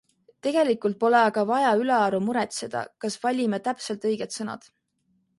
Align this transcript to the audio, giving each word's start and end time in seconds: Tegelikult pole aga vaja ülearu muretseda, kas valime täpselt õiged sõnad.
Tegelikult 0.45 0.95
pole 1.01 1.17
aga 1.25 1.41
vaja 1.49 1.73
ülearu 1.81 2.21
muretseda, 2.29 2.81
kas 3.05 3.17
valime 3.27 3.59
täpselt 3.69 4.09
õiged 4.13 4.35
sõnad. 4.39 4.67